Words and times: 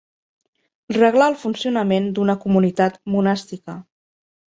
Reglar 0.95 1.27
el 1.31 1.35
funcionament 1.41 2.07
d'una 2.15 2.35
comunitat 2.45 2.97
monàstica. 3.17 3.77